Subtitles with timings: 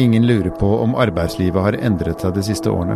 [0.00, 2.94] Ingen lurer på om arbeidslivet har endret seg de siste årene.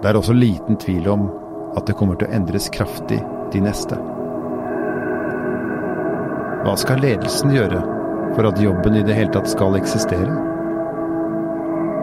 [0.00, 1.26] Det er også liten tvil om
[1.76, 3.18] at det kommer til å endres kraftig
[3.52, 3.98] de neste.
[6.64, 7.82] Hva skal ledelsen gjøre
[8.32, 10.38] for at jobben i det hele tatt skal eksistere?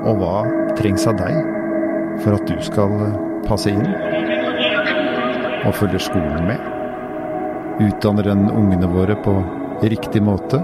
[0.05, 0.43] Og hva
[0.77, 1.39] trengs av deg
[2.21, 2.93] for at du skal
[3.47, 3.87] passe inn?
[5.65, 6.69] Og følger skolen med?
[7.87, 9.39] Utdanner den ungene våre på
[9.81, 10.61] riktig måte,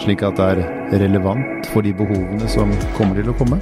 [0.00, 3.60] slik at det er relevant for de behovene som kommer til å komme?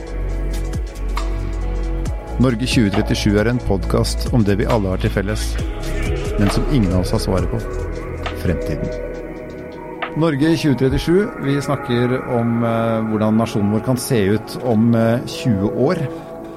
[2.38, 5.51] Norge 2037 er en podkast om det vi alle har til felles,
[6.38, 7.59] men som ingen av oss har svaret på
[8.45, 9.09] fremtiden.
[10.19, 15.77] Norge 2037, vi snakker om eh, hvordan nasjonen vår kan se ut om eh, 20
[15.89, 16.00] år.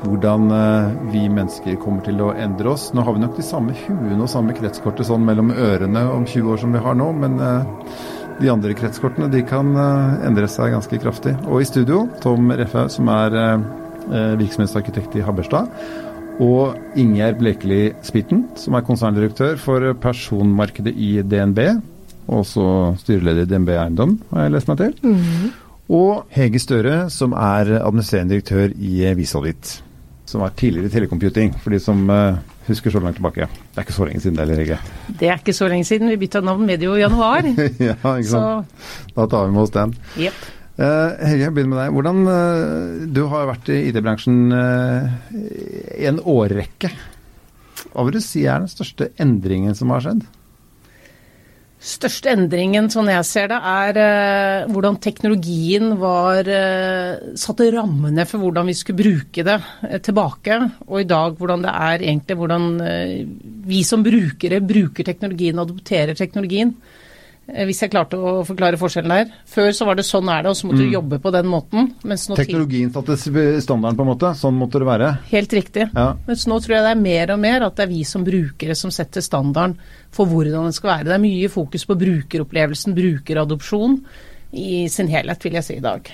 [0.02, 2.88] Hvordan eh, vi mennesker kommer til å endre oss.
[2.94, 6.56] Nå har vi nok de samme huene og samme kretskortet sånn mellom ørene om 20
[6.56, 7.86] år som vi har nå, men eh,
[8.42, 11.36] de andre kretskortene de kan eh, endre seg ganske kraftig.
[11.48, 15.70] Og i studio, Tom Refhaug, som er eh, virksomhetsarkitekt i Habberstad.
[16.42, 21.62] Og Ingjerd Blekeli Spitten, som er konserndirektør for personmarkedet i DNB.
[22.32, 22.64] Også
[23.02, 25.14] styreleder i DNB Eiendom, har jeg lest meg til.
[25.92, 29.82] Og Hege Støre, som er administrerende direktør i Visalvit.
[30.32, 32.38] Som var tidligere i Telecomputing, for de som uh,
[32.70, 33.50] husker så langt tilbake.
[33.52, 34.78] Det er ikke så lenge siden det heller, ikke?
[35.20, 36.08] Det er ikke så lenge siden.
[36.14, 37.44] Vi bytta navn medio januar.
[37.90, 38.76] ja, ikke Så sant.
[39.18, 39.96] Da tar vi med oss den.
[40.16, 40.42] Yep.
[40.80, 41.96] Uh, Helge, jeg begynner med deg.
[41.98, 45.10] Hvordan, uh, du har vært i IT-bransjen eh,
[46.00, 46.94] i en årrekke.
[47.92, 50.24] Hva vil du si er den største endringen som har skjedd?
[51.82, 58.44] Største endringen, sånn jeg ser det, er eh, hvordan teknologien var eh, satte rammene for
[58.44, 59.56] hvordan vi skulle bruke det
[59.88, 60.60] eh, tilbake.
[60.86, 63.16] Og i dag hvordan det er egentlig hvordan eh,
[63.66, 66.76] vi som brukere bruker teknologien og adopterer teknologien.
[67.50, 69.32] Eh, hvis jeg klarte å forklare forskjellen der.
[69.50, 71.92] Før så var det sånn er det, og så måtte du jobbe på den måten.
[72.08, 74.34] Mens nå Teknologien satte standarden, på en måte.
[74.38, 75.12] Sånn måtte det være.
[75.32, 75.88] Helt riktig.
[75.96, 76.12] Ja.
[76.28, 78.78] Mens nå tror jeg det er mer og mer at det er vi som brukere
[78.78, 79.78] som setter standarden
[80.14, 81.10] for hvordan det skal være.
[81.10, 83.98] Det er mye fokus på brukeropplevelsen, brukeradopsjon
[84.62, 86.12] i sin helhet, vil jeg si i dag.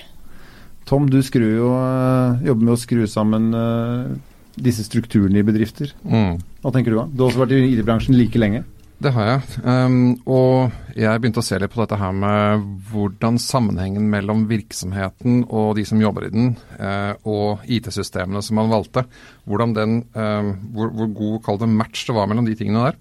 [0.88, 4.16] Tom, du jo, eh, jobber med å skru sammen eh,
[4.56, 5.92] disse strukturene i bedrifter.
[6.00, 6.38] Mm.
[6.62, 7.04] Hva tenker du da?
[7.12, 8.64] Du har også vært i IT-bransjen like lenge.
[8.98, 9.42] Det har jeg.
[9.62, 15.44] Um, og jeg begynte å se litt på dette her med hvordan sammenhengen mellom virksomheten
[15.44, 16.48] og de som jobber i den,
[16.80, 19.04] uh, og IT-systemene som man valgte,
[19.46, 22.98] hvordan den, uh, hvor, hvor god kall det match det var mellom de tingene der.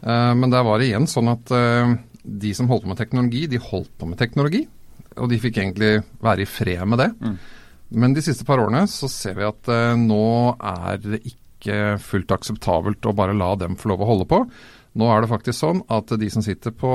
[0.00, 1.92] Uh, men der var det igjen sånn at eh,
[2.24, 4.62] de som holdt på med teknologi, de holdt på med teknologi.
[5.20, 7.10] Og de fikk egentlig være i fred med det.
[7.96, 9.68] Men de siste par årene så ser vi at
[10.00, 10.24] nå
[10.56, 14.42] er det ikke fullt akseptabelt å bare la dem få lov å holde på.
[14.96, 16.92] Nå er det faktisk sånn at de som sitter på,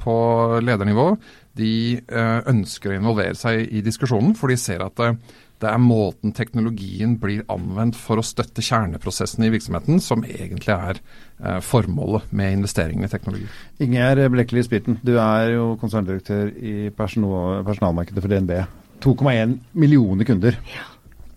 [0.00, 0.14] på
[0.60, 1.10] ledernivå,
[1.58, 5.14] de eh, ønsker å involvere seg i diskusjonen, for de ser at det,
[5.58, 11.00] det er måten teknologien blir anvendt for å støtte kjerneprosessene i virksomheten, som egentlig er
[11.00, 13.48] eh, formålet med investeringene i teknologi.
[13.82, 18.54] Ingjerd Blekeli Spirten, du er jo konserndirektør i personalmarkedet for DNB.
[19.02, 20.60] 2,1 millioner kunder.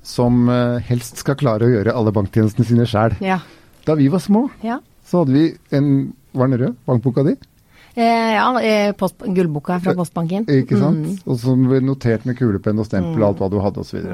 [0.06, 3.18] Som eh, helst skal klare å gjøre alle banktjenestene sine sjæl.
[3.26, 3.42] Ja.
[3.88, 4.82] Da vi var små, Ja.
[5.12, 5.46] Så hadde vi
[5.76, 5.94] en
[6.32, 6.76] Var den rød?
[6.88, 7.34] Bankboka di?
[7.94, 10.46] Eh, ja eh, post, gullboka fra Postbanken.
[10.48, 11.02] Ikke sant?
[11.04, 11.18] Mm.
[11.28, 14.06] Og som ble notert med kulepenn og stempel og alt hva du hadde osv.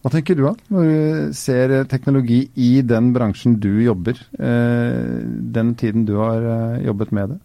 [0.00, 5.20] Hva tenker du da, når du ser eh, teknologi i den bransjen du jobber, eh,
[5.52, 7.40] den tiden du har eh, jobbet med det?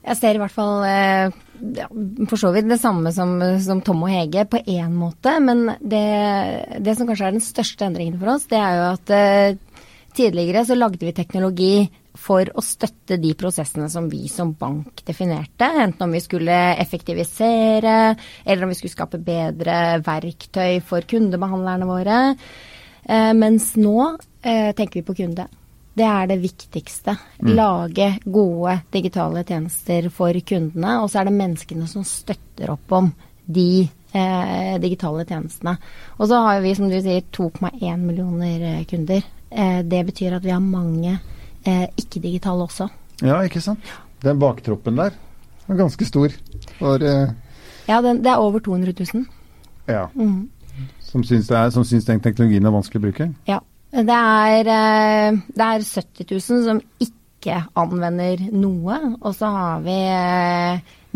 [0.00, 1.38] Jeg ser i hvert fall eh,
[1.76, 1.90] ja,
[2.30, 6.06] for så vidt det samme som, som Tom og Hege på én måte, men det,
[6.80, 9.58] det som kanskje er den største endringen for oss, det er jo at eh,
[10.16, 11.74] tidligere så lagde vi teknologi
[12.18, 18.16] for å støtte de prosessene som vi som bank definerte, enten om vi skulle effektivisere,
[18.44, 22.18] eller om vi skulle skape bedre verktøy for kundebehandlerne våre.
[23.04, 23.96] Eh, mens nå
[24.42, 25.46] eh, tenker vi på kunde.
[26.00, 27.16] Det er det viktigste.
[27.50, 31.00] Lage gode digitale tjenester for kundene.
[31.02, 33.10] Og så er det menneskene som støtter opp om
[33.50, 35.74] de eh, digitale tjenestene.
[36.18, 39.26] Og så har vi, som du sier, 2,1 millioner kunder.
[39.50, 41.18] Eh, det betyr at vi har mange
[41.66, 42.88] eh, ikke-digitale også.
[43.22, 43.80] Ja, ikke sant?
[44.22, 45.10] Den baktroppen der
[45.66, 46.28] var ganske stor.
[46.78, 47.32] For, eh,
[47.88, 49.26] Ja, den, det er over 200 000.
[49.88, 50.48] ja, Mm.
[51.00, 53.34] som, syns det er, som syns den teknologien er vanskelig å bruke.
[53.48, 53.58] Ja.
[53.90, 54.62] Det er,
[55.50, 59.96] det er 70 000 som ikke anvender noe, og så har vi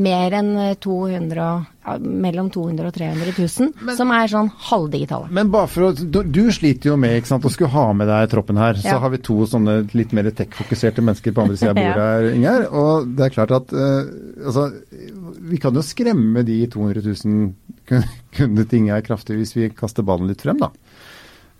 [0.02, 5.28] mer enn 200, og- ja, mellom 200 og 300 000 som er sånn halvdigitale.
[5.36, 8.08] Men bare for å, du, du sliter jo med ikke sant, å skulle ha med
[8.08, 8.78] deg troppen her.
[8.80, 12.08] Så har vi to sånne litt mer tech-fokuserte mennesker på andre sida av bordet Ja.
[12.14, 12.66] her, Ingjerd.
[12.80, 14.00] Og det er klart at uh,
[14.44, 14.68] altså,
[15.50, 17.52] vi kan jo skremme de 200 000
[18.34, 20.72] kundene til er kraftig hvis vi kaster ballen litt frem, da.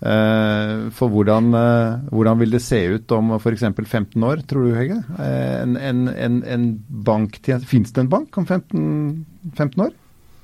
[0.05, 3.63] Eh, for hvordan, eh, hvordan, vil det se ut om f.eks.
[3.63, 4.99] 15 år, tror du Hege?
[5.17, 9.25] Eh, en, en, en, en bank Fins det en bank om 15,
[9.55, 9.95] 15, år?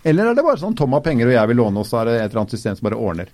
[0.03, 2.09] Eller er det bare sånn Tom har penger og jeg vil låne, og så er
[2.09, 3.33] det et eller annet system som bare ordner?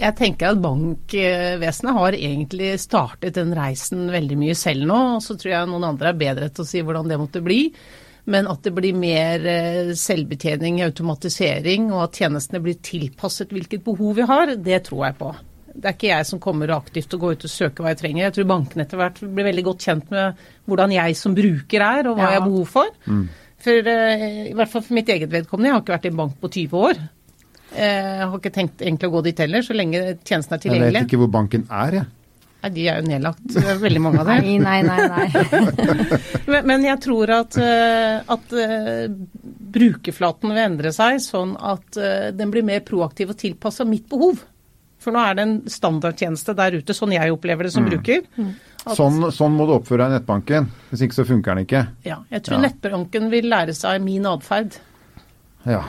[0.00, 5.00] Jeg tenker at bankvesenet har egentlig startet den reisen veldig mye selv nå.
[5.16, 7.62] og Så tror jeg noen andre er bedre til å si hvordan det måtte bli.
[8.30, 14.18] Men at det blir mer eh, selvbetjening, automatisering, og at tjenestene blir tilpasset hvilket behov
[14.20, 15.30] vi har, det tror jeg på.
[15.70, 18.24] Det er ikke jeg som kommer aktivt og går ut og søker hva jeg trenger.
[18.26, 22.10] Jeg tror bankene etter hvert blir veldig godt kjent med hvordan jeg som bruker er,
[22.10, 22.34] og hva ja.
[22.34, 22.92] jeg har behov for.
[23.06, 23.24] Mm.
[23.60, 26.20] For eh, i hvert fall for mitt eget vedkommende, jeg har ikke vært i en
[26.22, 27.02] bank på 20 år.
[27.70, 30.94] Eh, jeg har ikke tenkt egentlig å gå dit heller, så lenge tjenesten er tilgjengelig.
[30.94, 32.08] Jeg vet ikke hvor banken er, jeg.
[32.60, 33.44] Nei, de er jo nedlagt.
[33.54, 34.48] Det er veldig mange av dem.
[34.60, 35.28] nei, nei, nei.
[35.32, 36.60] nei.
[36.68, 39.06] men, jeg tror at, eh, at uh,
[39.76, 44.42] brukerflaten vil endre seg sånn at uh, den blir mer proaktiv og tilpassa mitt behov.
[45.00, 47.90] For nå er det en standardtjeneste der ute, sånn jeg opplever det som mm.
[47.94, 48.26] bruker.
[48.80, 50.68] Sånn, sånn, må du oppføre deg i nettbanken.
[50.90, 51.82] Hvis ikke så funker den ikke.
[52.06, 52.62] Ja, jeg tror ja.
[52.68, 54.78] nettbanken vil lære seg min atferd.
[55.68, 55.82] Ja.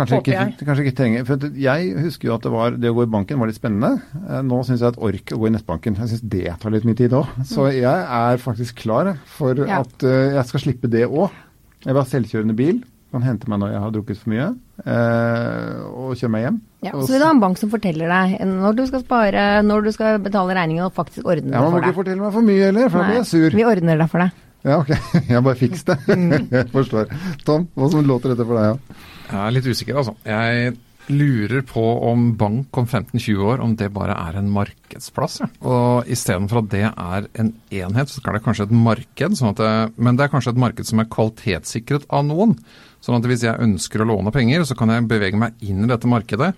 [0.00, 3.04] Kanskje ikke, kanskje ikke trenger For jeg husker jo at det, var, det å gå
[3.04, 4.00] i banken var litt spennende.
[4.22, 5.98] Eh, nå syns jeg at ork å gå i nettbanken.
[6.00, 7.34] Jeg syns det tar litt mye tid òg.
[7.44, 7.74] Så mm.
[7.76, 9.82] jeg er faktisk klar for ja.
[9.82, 11.36] at uh, jeg skal slippe det òg.
[11.84, 12.80] Jeg vil ha selvkjørende bil.
[13.10, 14.50] Kan hente meg når jeg har drukket for mye,
[14.86, 16.60] uh, og kjøre meg hjem.
[16.80, 19.84] Ja, så vil du ha en bank som forteller deg når du skal spare, når
[19.84, 21.66] du skal betale regningen og faktisk ordne det for deg.
[21.66, 23.56] Man må ikke fortelle meg for mye heller, for da blir jeg sur.
[23.60, 24.38] Vi ordner det for deg.
[24.60, 24.90] Ja, ok.
[25.32, 25.96] Jeg bare fiks det.
[26.04, 26.48] Mm.
[26.52, 27.12] jeg forstår.
[27.48, 28.66] Tom, hva som låter dette for deg?
[28.68, 29.04] Ja?
[29.30, 30.12] Jeg er litt usikker, altså.
[30.26, 30.74] Jeg
[31.10, 35.40] lurer på om bank om 15-20 år, om det bare er en markedsplass.
[35.42, 35.48] Ja.
[35.64, 39.38] Og istedenfor at det er en enhet, så er det kanskje et marked.
[39.38, 42.58] Sånn det, men det er kanskje et marked som er kvalitetssikret av noen.
[43.00, 45.90] Sånn at hvis jeg ønsker å låne penger, så kan jeg bevege meg inn i
[45.90, 46.52] dette markedet.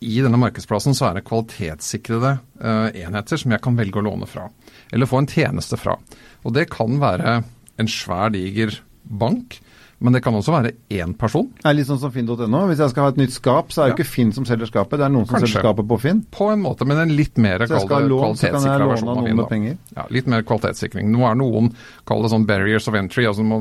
[0.00, 4.28] I denne markedsplassen så er det kvalitetssikrede uh, enheter som jeg kan velge å låne
[4.28, 4.46] fra.
[4.92, 5.96] Eller få en tjeneste fra.
[6.44, 7.40] Og det kan være
[7.80, 9.58] en svær, diger bank
[10.00, 11.50] men det kan også være én person.
[11.60, 12.60] Det er litt sånn som finn.no.
[12.70, 13.96] Hvis jeg skal ha et nytt skap, så er det ja.
[13.98, 15.50] ikke Finn som selger skapet, det er noen som Kanskje.
[15.50, 16.22] selger skapet på Finn.
[16.32, 19.42] På en måte, men en litt mer kvalitetssikra versjon av Finn.
[19.50, 19.76] Penger.
[19.98, 21.10] Ja, litt mer kvalitetssikring.
[21.12, 21.68] Nå er noen,
[22.08, 23.26] kall det sånn barriers of entry.
[23.28, 23.60] altså må,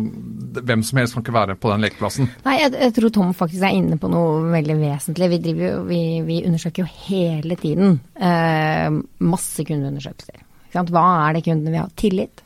[0.59, 2.31] Hvem som helst kan ikke være på den lekeplassen.
[2.47, 5.31] Nei, jeg, jeg, tror Tom faktisk er inne på noe veldig vesentlig.
[5.36, 8.88] Vi, driver, vi, vi undersøker jo hele tiden eh,
[9.27, 10.45] masse kundeundersøkelser.
[10.71, 11.89] Hva er det kundene vil ha?
[12.00, 12.45] Tillit.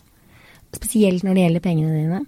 [0.73, 2.23] Spesielt når det gjelder pengene dine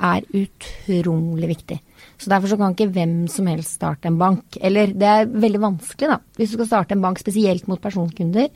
[0.00, 1.78] er utrolig viktig.
[2.20, 4.58] Så Derfor så kan ikke hvem som helst starte en bank.
[4.60, 6.18] Eller det er veldig vanskelig, da.
[6.36, 8.48] Hvis du skal starte en bank spesielt mot personkunder,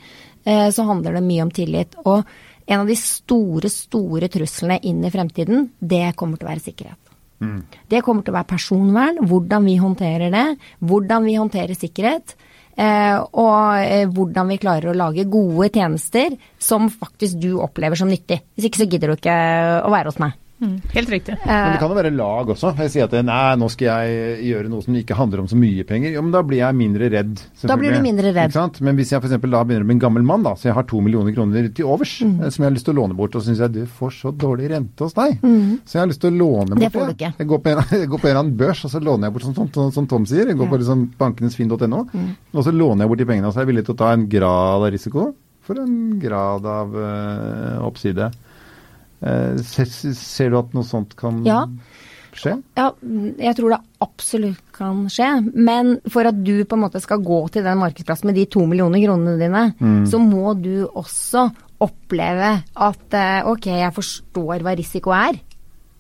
[0.44, 1.96] eh, så handler det mye om tillit.
[2.05, 2.25] Og
[2.67, 7.00] en av de store, store truslene inn i fremtiden, det kommer til å være sikkerhet.
[7.44, 7.61] Mm.
[7.90, 10.47] Det kommer til å være personvern, hvordan vi håndterer det,
[10.81, 12.37] hvordan vi håndterer sikkerhet.
[12.75, 18.11] Eh, og eh, hvordan vi klarer å lage gode tjenester som faktisk du opplever som
[18.11, 18.40] nyttig.
[18.56, 19.37] Hvis ikke så gidder du ikke
[19.85, 20.35] å være hos meg.
[20.64, 21.37] Mm, helt riktig.
[21.44, 22.72] Men det kan jo være lag også.
[22.81, 25.84] Jeg sier at nei, nå skal jeg gjøre noe som ikke handler om så mye
[25.88, 26.14] penger.
[26.16, 27.43] Jo, men da blir jeg mindre redd.
[27.64, 28.58] Da blir du mindre redd.
[28.84, 29.37] Men hvis jeg f.eks.
[29.37, 31.90] da begynner å bli en gammel mann, da, så jeg har to millioner kroner til
[31.90, 32.34] overs mm.
[32.34, 34.16] Eh, som jeg har lyst til å låne bort, og så syns jeg du får
[34.16, 35.84] så dårlig rente hos deg, mm.
[35.84, 36.93] så jeg har lyst til å låne bort det.
[36.94, 37.32] får du ikke.
[37.40, 39.37] Jeg går på en, jeg går på en eller annen børs, og så låner jeg
[39.37, 40.50] bort, som, som, som Tom sier.
[40.50, 42.28] Jeg går på liksom bankenesfinn.no, mm.
[42.54, 43.50] og så låner jeg bort de pengene.
[43.50, 45.28] Og så er jeg villig til å ta en grad av risiko
[45.64, 48.28] for en grad av øh, oppside.
[49.25, 51.62] Eh, ser, ser, du at noe sånt kan ja.
[52.37, 52.59] skje?
[52.76, 52.90] Ja,
[53.40, 55.31] jeg tror det absolutt kan skje.
[55.54, 58.66] Men for at du på en måte skal gå til den markedsplassen med de to
[58.69, 60.04] millioner kronene dine, mm.
[60.11, 61.49] så må du også
[61.85, 65.40] oppleve at eh, ok, jeg forstår hva risiko er.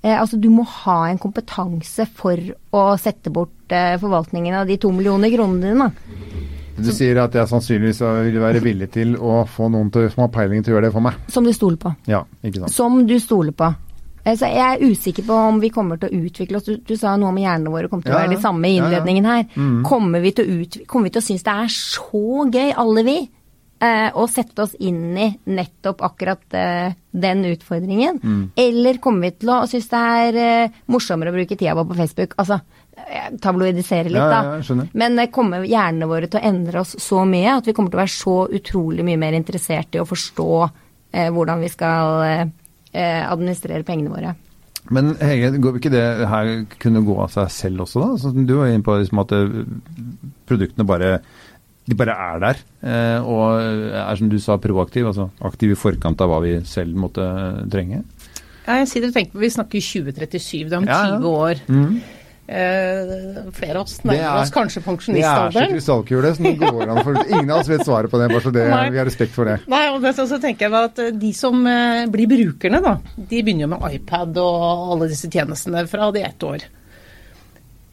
[0.04, 2.40] Eh, altså Du må ha en kompetanse for
[2.76, 6.43] å sette bort forvaltningen av de to millioner kronene dine.
[6.76, 10.32] Du sier at jeg sannsynligvis vil være villig til å få noen til, som har
[10.34, 11.18] peiling til å gjøre det for meg.
[11.30, 11.94] Som du stoler på.
[12.10, 12.74] Ja, ikke sant.
[12.74, 13.70] Som du stoler på.
[14.24, 16.64] Altså, jeg er usikker på om vi kommer til å utvikle oss.
[16.64, 19.28] Du, du sa noe om hjernene våre kommer til å være de samme i innledningen
[19.28, 19.42] her.
[19.52, 19.80] Mm.
[19.84, 23.04] Kommer vi til å, ut, kommer vi til å synes det er så gøy, alle
[23.04, 23.16] vi,
[23.84, 28.22] eh, å sette oss inn i nettopp akkurat eh, den utfordringen?
[28.24, 28.40] Mm.
[28.64, 32.00] Eller kommer vi til å synes det er eh, morsommere å bruke tida vår på
[32.00, 32.32] Facebook?
[32.40, 32.62] Altså,
[33.42, 34.40] tabloidisere litt, da.
[34.58, 37.92] Ja, ja, Men kommer hjernene våre til å endre oss så mye at vi kommer
[37.92, 42.24] til å være så utrolig mye mer interessert i å forstå eh, hvordan vi skal
[42.26, 44.34] eh, administrere pengene våre.
[44.92, 46.50] Men Hege, går ikke det her
[46.82, 48.20] kunne gå av seg selv også, da?
[48.20, 49.60] Så du var inne på liksom at eh,
[50.48, 51.18] produktene bare
[51.84, 56.22] de bare er der, eh, og er som du sa proaktiv, altså aktiv i forkant
[56.24, 57.24] av hva vi selv måtte
[57.72, 58.00] trenge?
[58.64, 61.60] Ja, jeg sitter og tenker på, Vi snakker 2037, det er om ja, 20 år.
[61.68, 61.98] Mm.
[62.46, 65.70] Eh, flere av oss er- nærmer oss kanskje Det er så pensjonistalderen.
[65.72, 68.52] krystallkule som det går an for Ingen av oss vet svaret på det, bare så
[68.52, 69.60] det, vi har respekt for det.
[69.66, 73.42] Nei, og det, så tenker jeg at eh, De som eh, blir brukerne, da, de
[73.42, 76.66] begynner jo med iPad og alle disse tjenestene fra de ett år.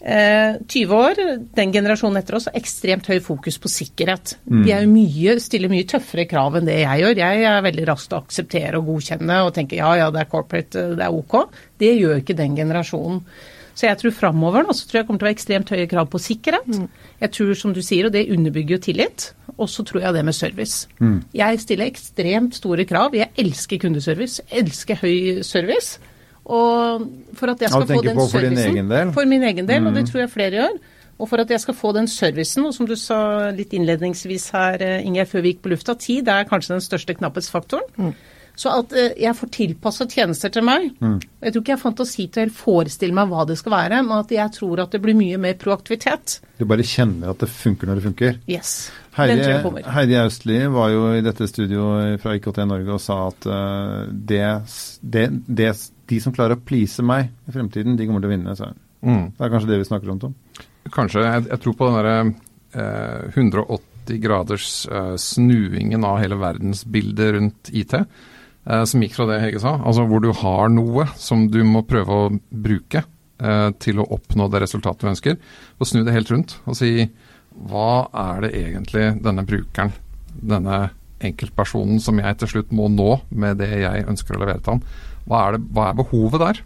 [0.03, 1.19] Eh, 20 år,
[1.55, 4.33] den generasjonen etter oss, har ekstremt høy fokus på sikkerhet.
[4.49, 7.15] De er mye, stiller mye tøffere krav enn det jeg gjør.
[7.21, 10.31] Jeg er veldig rask til å akseptere og godkjenne og tenke ja, ja, det er
[10.31, 11.49] corporate, eh, det er ok.
[11.79, 13.21] Det gjør ikke den generasjonen.
[13.73, 16.09] Så jeg tror framover nå så tror jeg kommer til å være ekstremt høye krav
[16.11, 16.69] på sikkerhet.
[17.21, 19.27] Jeg tror, som du sier, og det underbygger jo tillit.
[19.57, 20.87] Og så tror jeg det med service.
[21.37, 23.15] Jeg stiller ekstremt store krav.
[23.15, 24.41] Jeg elsker kundeservice.
[24.51, 25.99] Jeg elsker høy service.
[26.45, 27.05] Og
[27.37, 29.13] for at jeg skal få den på for din servicen egen del?
[29.13, 30.81] For min egen del, og det tror jeg flere gjør.
[31.21, 34.81] Og for at jeg skal få den servicen, og som du sa litt innledningsvis her,
[34.81, 38.15] eh, Ingjerd, før vi gikk på lufta, tid er kanskje den største knapphetsfaktoren.
[38.59, 40.89] Så at eh, jeg får tilpasset tjenester til meg.
[40.99, 44.01] Jeg tror ikke jeg har fantasi til å helt forestille meg hva det skal være,
[44.05, 46.39] men at jeg tror at det blir mye mer proaktivitet.
[46.59, 48.41] Du bare kjenner at det funker når det funker.
[48.51, 48.91] Yes.
[49.15, 49.43] Heidi.
[49.91, 54.45] Heidi Austli var jo i dette studioet fra IKT Norge og sa at uh, det,
[55.01, 55.71] det, det,
[56.07, 58.55] de som klarer å please meg i fremtiden, de kommer til å vinne.
[58.55, 58.79] sa hun.
[59.01, 59.23] Mm.
[59.35, 60.35] Det er kanskje det vi snakker om, Tom?
[60.93, 61.25] Kanskje.
[61.25, 62.15] Jeg, jeg tror på den derre
[62.77, 67.97] uh, 180 graders uh, snuingen av hele verdensbildet rundt IT.
[68.65, 71.81] Eh, som gikk fra det Hege sa, altså hvor du har noe som du må
[71.87, 75.37] prøve å bruke eh, til å oppnå det resultatet du ønsker,
[75.79, 76.93] og snu det helt rundt og si
[77.67, 79.95] hva er det egentlig denne brukeren,
[80.31, 80.83] denne
[81.21, 84.85] enkeltpersonen som jeg til slutt må nå med det jeg ønsker å levere til ham,
[85.25, 86.61] hva er, det, hva er behovet der?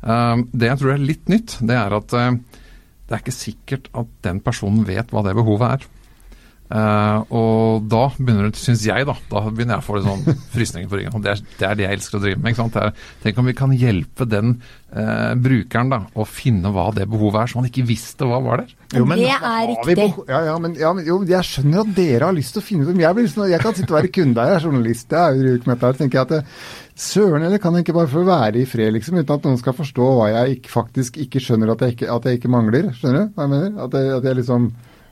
[0.00, 4.10] Eh, det jeg tror er litt nytt, det er at det er ikke sikkert at
[4.24, 5.88] den personen vet hva det behovet er.
[6.70, 10.36] Eh, og da begynner det, syns jeg, da, da begynner jeg å få litt sånn
[10.54, 11.16] frysninger på ryggen.
[11.18, 12.52] Og det er, det er det jeg elsker å drive med.
[12.52, 12.76] ikke sant?
[12.76, 14.52] Det er, tenk om vi kan hjelpe den
[14.94, 18.62] uh, brukeren da, å finne hva det behovet er, som han ikke visste hva var
[18.62, 18.76] der.
[18.94, 20.06] Jo, men, Det er riktig.
[20.30, 22.86] Ja, ja, men, ja, men jo, jeg skjønner at dere har lyst til å finne
[22.86, 25.10] ut om jeg, blir liksom, jeg kan sitte og være kunde her, jeg er journalist,
[25.10, 25.98] jeg er jo driver ikke med dette her.
[26.04, 26.44] tenker jeg at det,
[27.00, 29.74] Søren, eller kan jeg ikke bare få være i fred, liksom, uten at noen skal
[29.78, 32.90] forstå hva jeg ikke, faktisk ikke skjønner at jeg ikke, at jeg ikke mangler?
[32.98, 33.78] Skjønner du hva jeg mener?
[33.86, 34.66] At jeg, at jeg liksom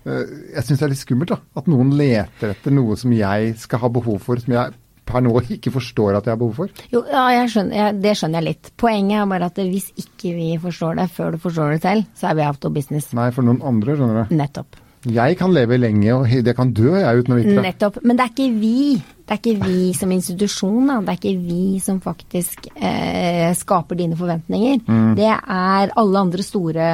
[0.07, 1.41] Jeg syns det er litt skummelt, da.
[1.59, 4.77] At noen leter etter noe som jeg skal ha behov for, som jeg
[5.09, 6.83] per nå ikke forstår at jeg har behov for.
[6.93, 8.73] Jo, ja, jeg skjønner, jeg, det skjønner jeg litt.
[8.81, 12.31] Poenget er bare at hvis ikke vi forstår det før du forstår det selv, så
[12.31, 13.09] er vi out of business.
[13.17, 14.37] Nei, for noen andre, skjønner du.
[14.39, 14.83] Nettopp.
[15.15, 17.63] Jeg kan leve lenge, og det kan dø jeg uten å vite det.
[17.69, 18.03] Nettopp.
[18.05, 18.81] Men det er ikke vi.
[19.29, 20.99] Det er ikke vi som institusjon, da.
[21.05, 24.81] Det er ikke vi som faktisk eh, skaper dine forventninger.
[25.19, 26.87] Det er alle andre store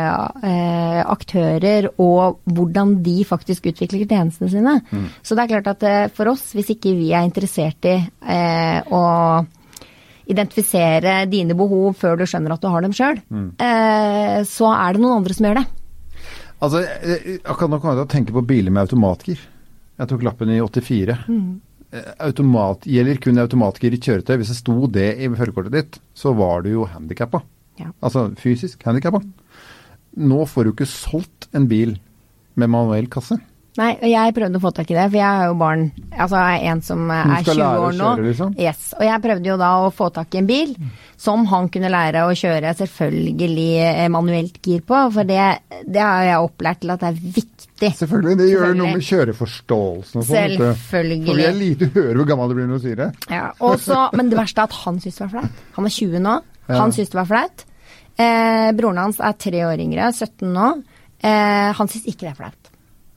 [0.42, 4.76] eh, aktører og hvordan de faktisk utvikler tjenestene sine.
[5.22, 8.80] Så det er klart at eh, for oss, hvis ikke vi er interessert i eh,
[8.90, 9.04] å
[10.24, 13.18] identifisere dine behov før du skjønner at du har dem sjøl,
[13.60, 15.66] eh, så er det noen andre som gjør det.
[16.64, 19.38] Altså, jeg- Akkurat nå kommer jeg til å tenke på biler med automatgir.
[19.98, 21.18] Jeg tok lappen i 84.
[21.28, 21.60] Mm.
[22.24, 24.36] Automat, gjelder kun automatgir i kjøretøy.
[24.40, 27.42] Hvis det sto det i førerkortet ditt, så var du jo handikappa.
[27.78, 27.92] Ja.
[28.02, 29.20] Altså fysisk handikappa.
[30.16, 31.96] Nå får du ikke solgt en bil
[32.56, 33.38] med manuell kasse.
[33.74, 35.80] Nei, og jeg prøvde å få tak i det, for jeg har jo barn
[36.14, 38.10] Altså jeg er en som er skal 20 lære å år nå.
[38.14, 38.52] kjøre, liksom?
[38.62, 40.76] Yes, Og jeg prøvde jo da å få tak i en bil
[41.24, 45.40] som han kunne lære å kjøre selvfølgelig eh, manuelt gir på, for det,
[45.90, 47.90] det har jeg opplært til at det er viktig.
[47.98, 48.36] Selvfølgelig.
[48.38, 50.34] Det gjør noe med kjøreforståelsen og sånn.
[50.34, 51.26] Selvfølgelig.
[51.26, 53.08] For vi er lite hører hvor gammel du blir når du sier det.
[53.32, 55.62] Ja, og så- men det verste er at han syns det var flaut.
[55.78, 56.34] Han er 20 nå.
[56.68, 57.64] Han syns det var flaut.
[58.18, 60.68] Eh, broren hans er tre år yngre, 17 nå.
[61.24, 62.63] Eh, han syns ikke det er flaut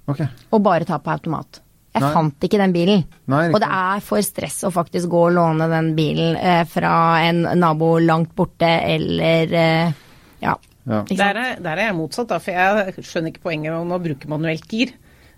[0.08, 0.22] Ok.
[0.56, 1.62] Og bare ta på automat.
[1.98, 2.12] Jeg Nei.
[2.14, 3.04] fant ikke den bilen.
[3.32, 6.92] Nei, og det er for stress å faktisk gå og låne den bilen eh, fra
[7.26, 9.96] en nabo langt borte, eller eh,
[10.44, 10.54] ja.
[10.88, 11.02] Ja.
[11.10, 14.30] Der er, der er jeg motsatt, da, for jeg skjønner ikke poenget med å bruke
[14.32, 14.94] manuelt gir.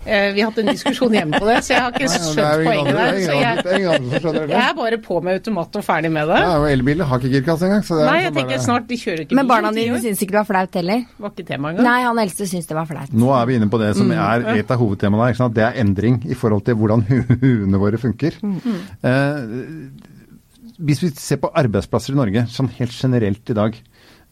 [0.05, 2.87] Eh, vi har hatt en diskusjon hjemme på det, så jeg har ikke skjønt poenget
[2.87, 3.17] andre- der.
[3.19, 6.37] Så jeg, jeg er bare på med automat og ferdig med det.
[6.39, 7.83] Ja, og elbiler har ikke girkasse engang.
[7.83, 9.99] Så det er Nei, liksom jeg tenker bare- snart De kjører ikke Men barna dine
[9.99, 11.03] syns ikke det var flaut heller?
[11.19, 11.83] Var ikke tema engang.
[11.89, 13.11] Nei, han eldste syns det var flaut.
[13.13, 14.15] Nå er vi inne på det som Mm.
[14.17, 15.49] er et av hovedtemaene her.
[15.59, 17.03] Det er endring i forhold til hvordan
[17.43, 18.39] huene våre funker.
[19.03, 19.37] Eh,
[20.79, 23.75] hvis vi ser på arbeidsplasser i Norge, sånn helt generelt i dag,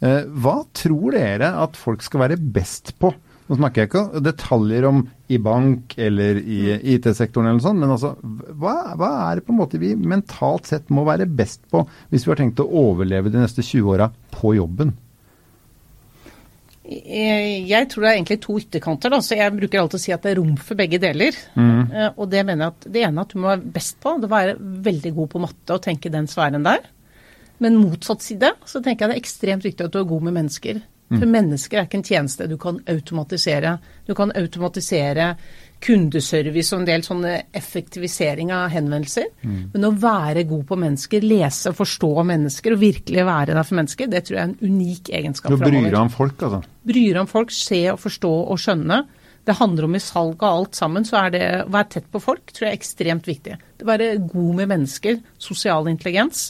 [0.01, 3.13] eh, hva tror dere at folk skal være best på?
[3.49, 6.59] Nå snakker jeg ikke om detaljer om i bank eller i
[6.95, 8.13] IT-sektoren eller noe sånt, men altså,
[8.55, 12.23] hva, hva er det på en måte vi mentalt sett må være best på hvis
[12.23, 14.95] vi har tenkt å overleve de neste 20 åra på jobben?
[16.87, 19.11] Eh, Jeg tror det er egentlig to ytterkanter.
[19.11, 19.19] Da.
[19.19, 21.35] Så jeg bruker alltid å si at det er rom for begge deler.
[21.59, 22.13] Mm.
[22.15, 24.35] Og det mener jeg at det ene at du må være best på, det å
[24.35, 24.55] være
[24.87, 26.87] veldig god på matte og tenke den sfæren der.
[27.63, 30.37] Men motsatt side så tenker jeg det er ekstremt viktig at du er god med
[30.39, 30.79] mennesker.
[31.07, 33.77] For mennesker er ikke en tjeneste du kan automatisere.
[34.07, 35.29] Du kan automatisere
[35.83, 39.29] kundeservice og en del sånne effektivisering av henvendelser.
[39.45, 43.79] Men å være god på mennesker, lese og forstå mennesker og virkelig være der for
[43.79, 46.63] mennesker, det tror jeg er en unik egenskap Du bryr deg om folk, altså.
[46.87, 48.99] Bryr deg om folk, se og forstå og skjønne.
[49.47, 52.19] Det handler om i salg og alt sammen, så er det å være tett på
[52.19, 53.55] folk tror jeg er ekstremt viktig.
[53.77, 56.49] Det å være god med mennesker, sosial intelligens,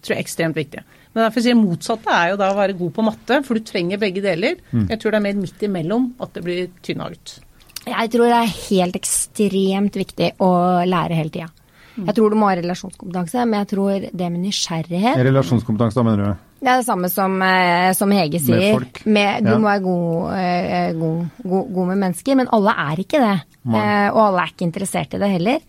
[0.00, 0.86] tror jeg er ekstremt viktig.
[1.14, 3.98] Men derfor sier motsatte er jo da å være god på matte, for du trenger
[3.98, 4.60] begge deler.
[4.72, 7.32] Jeg tror det er mer midt imellom at det blir tynna ut.
[7.86, 10.50] Jeg tror det er helt ekstremt viktig å
[10.86, 11.48] lære hele tida.
[12.00, 16.22] Jeg tror du må ha relasjonskompetanse, men jeg tror det med nysgjerrighet Relasjonskompetanse, da mener
[16.30, 16.46] du?
[16.60, 18.60] Det er det samme som, eh, som Hege sier.
[18.60, 19.00] Med folk.
[19.06, 19.58] Med, du Ja.
[19.58, 23.42] må være god, eh, god, god, god med mennesker, men alle er ikke det.
[23.64, 23.80] Nei.
[23.80, 25.60] Eh, og alle er ikke interessert i det heller.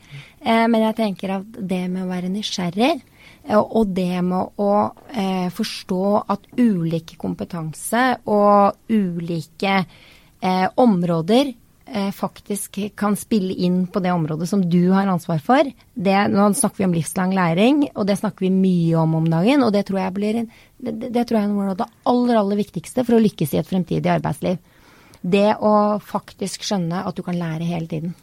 [0.46, 3.02] Eh, men jeg tenker at det med å være nysgjerrig,
[3.50, 4.72] og det med å
[5.10, 9.74] eh, forstå at ulike kompetanse og ulike
[10.42, 11.50] eh, områder
[11.86, 15.68] eh, faktisk kan spille inn på det området som du har ansvar for.
[15.94, 19.66] Det, nå snakker vi om livslang læring, og det snakker vi mye om om dagen.
[19.66, 22.62] Og det tror jeg blir det, det- tror jeg er noe av det aller, aller
[22.62, 24.58] viktigste for å lykkes i et fremtidig arbeidsliv.
[25.22, 28.14] Det å faktisk skjønne at du kan lære hele tiden.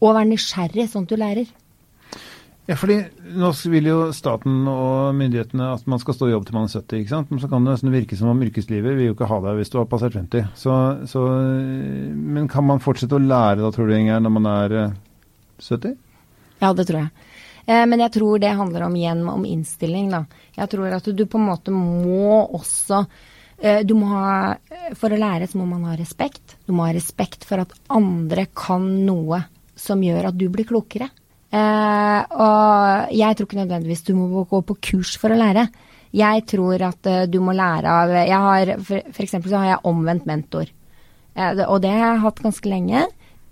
[0.00, 1.46] Og være nysgjerrig sånn at du lærer.
[2.64, 2.94] Ja, fordi
[3.36, 6.72] nå vil jo staten og myndighetene at man skal stå i jobb til man er
[6.72, 7.32] 70, ikke sant.
[7.32, 9.72] Men så kan det nesten virke som om yrkeslivet vil jo ikke ha deg hvis
[9.74, 10.46] du har passert 50.
[10.56, 10.76] Så,
[11.10, 11.24] så,
[12.14, 14.94] men kan man fortsette å lære da, tror du, Inger, når man er eh,
[15.60, 15.92] 70?
[16.62, 17.28] Ja, det tror jeg.
[17.66, 20.22] Eh, Men jeg tror det handler om igjen om innstilling, da.
[20.56, 23.02] Jeg tror at du på en måte må også
[23.60, 24.54] eh, du må ha,
[24.96, 26.56] For å lære så må man ha respekt.
[26.64, 29.42] Du må ha respekt for at andre kan noe
[29.76, 31.10] som gjør at du blir klokere.
[31.54, 35.68] Eh, og jeg tror ikke nødvendigvis du må gå på kurs for å lære.
[36.14, 39.74] Jeg tror at eh, du må lære av jeg har, for, for eksempel så har
[39.74, 40.70] jeg omvendt mentor.
[41.34, 43.04] Eh, og det har jeg hatt ganske lenge.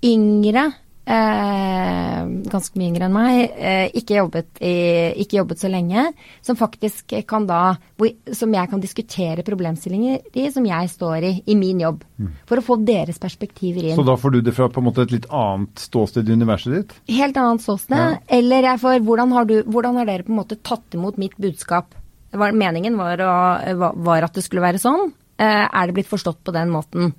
[0.02, 0.66] Yngre,
[1.06, 2.18] eh,
[2.52, 4.74] ganske mye yngre enn meg, eh, ikke, jobbet i,
[5.22, 6.04] ikke jobbet så lenge,
[6.44, 7.62] som faktisk kan da
[7.98, 12.04] hvor, Som jeg kan diskutere problemstillinger i, som jeg står i, i min jobb.
[12.48, 13.96] For å få deres perspektiver inn.
[13.98, 16.76] Så da får du det fra på en måte et litt annet ståsted i universet
[16.76, 16.94] ditt?
[17.10, 17.98] Helt annet ståsted.
[17.98, 18.20] Ja.
[18.38, 21.34] Eller jeg får hvordan har, du, hvordan har dere på en måte tatt imot mitt
[21.40, 21.96] budskap?
[22.32, 23.34] Var, meningen var, å,
[23.76, 25.10] var, var at det skulle være sånn.
[25.42, 27.12] Eh, er det blitt forstått på den måten?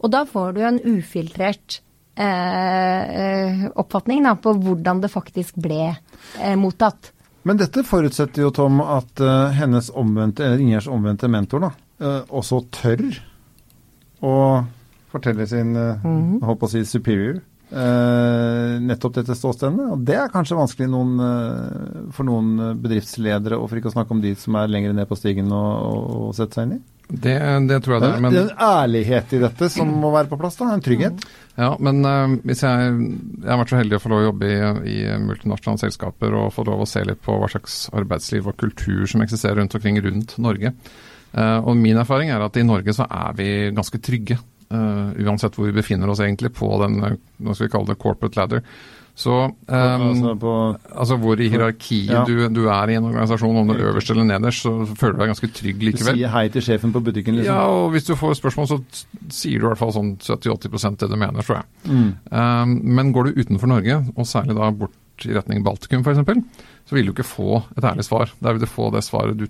[0.00, 1.80] Og da får du en ufiltrert
[2.16, 7.12] eh, eh, oppfatning da, på hvordan det faktisk ble eh, mottatt.
[7.46, 11.70] Men dette forutsetter jo, Tom, at eh, hennes omvendte, eller Ingers omvendte mentor da,
[12.02, 13.04] eh, også tør
[14.26, 14.32] å
[15.12, 16.40] fortelle sin, uh, Mhm.
[16.42, 17.42] holdt på å si, superior.
[17.72, 19.90] eh, nettopp dette ståstedet.
[19.92, 24.20] Og det er kanskje vanskelig noen, for noen bedriftsledere, og for ikke å snakke om
[24.22, 26.80] de som er lenger ned på stigen og, og sette seg inn i.
[27.08, 27.34] Det,
[27.70, 28.34] det tror jeg det Det er.
[28.34, 30.72] er en ærlighet i dette som må være på plass, da.
[30.74, 31.22] En trygghet.
[31.54, 32.96] ja, men uh, hvis jeg,
[33.44, 34.56] jeg har vært så heldig å få lov å jobbe i,
[34.90, 39.06] i multinasjonale selskaper og få lov å se litt på hva slags arbeidsliv og kultur
[39.06, 40.74] som eksisterer rundt omkring rundt Norge.
[41.36, 44.40] Uh, og min erfaring er at i Norge så er vi ganske trygge.
[44.66, 48.40] Uh, uansett hvor vi befinner oss egentlig på den hva skal vi kalle det, corporate
[48.40, 48.66] ladder.
[49.16, 50.50] Så um, altså på,
[50.92, 52.24] Altså hvor i hierarkiet Ja.
[52.28, 55.22] du, du er i en organisasjon, om du er øverst eller nederst, så føler du
[55.22, 56.18] deg ganske trygg likevel.
[56.18, 57.56] du sier hei til sjefen på butikken, liksom.
[57.56, 58.78] Ja, og hvis du får spørsmål, så
[59.32, 61.66] sier du i hvert fall sånn 70-80 det du mener, tror jeg.
[61.88, 62.10] Mm.
[62.28, 66.94] Um, men går du utenfor Norge, og særlig da bort i retning Baltikum f.eks., så
[66.98, 68.30] vil du ikke få et ærlig svar.
[68.44, 69.46] Der vil du få det svaret du,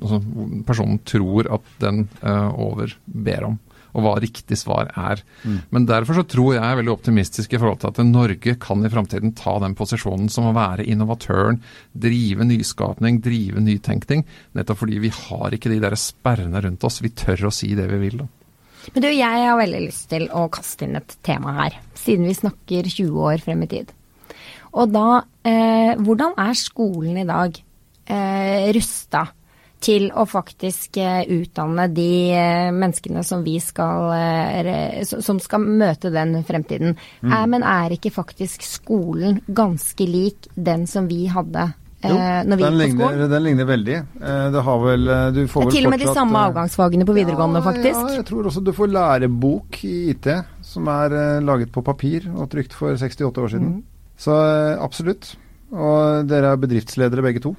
[0.00, 0.18] altså,
[0.66, 3.60] personen tror at den uh, over ber om,
[3.94, 5.22] og hva riktig svar er.
[5.44, 5.58] Mm.
[5.74, 8.90] Men derfor så tror jeg er veldig optimistisk i forhold til at Norge kan i
[8.92, 11.60] framtiden ta den posisjonen som å være innovatøren,
[11.94, 14.24] drive nyskapning, drive nytenkning,
[14.58, 17.02] nettopp fordi vi har ikke de der sperrene rundt oss.
[17.04, 18.24] Vi tør å si det vi vil.
[18.24, 18.30] da.
[18.92, 22.36] Men du, jeg har veldig lyst til å kaste inn et tema her, siden vi
[22.36, 23.94] snakker 20 år frem i tid.
[24.74, 27.56] Og da, eh, hvordan er skolen i dag
[28.10, 29.24] eh, rusta
[29.84, 36.10] til å faktisk eh, utdanne de eh, menneskene som vi skal eh, som- skal møte
[36.14, 36.96] den fremtiden?
[37.22, 41.66] Er, men er ikke faktisk skolen ganske lik den som vi hadde
[42.04, 43.98] Jo, når vi den, gikk på ligner, den ligner veldig.
[44.52, 47.64] Det har vel Du får vel til og med de samme avgangsfagene på videregående, ja,
[47.64, 48.00] faktisk.
[48.00, 50.28] Ja, jeg tror også du får lærebok i IT,
[50.68, 53.70] som er laget på papir og trykt for 68 år siden.
[53.78, 53.82] Mm.
[54.20, 54.36] Så
[54.84, 55.32] absolutt.
[55.72, 57.54] Og dere er bedriftsledere begge to.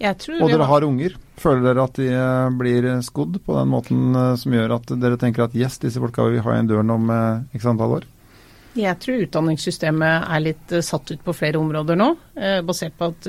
[0.00, 1.16] Og dere har- unger.
[1.38, 5.18] Føler dere at de eh, blir skodd på den måten eh, som gjør at dere
[5.18, 8.06] tenker at yes, disse folka vil vi ha en døren om eh, x antall år?
[8.78, 12.12] Jeg tror utdanningssystemet er litt satt ut på flere områder nå,
[12.62, 13.26] basert på at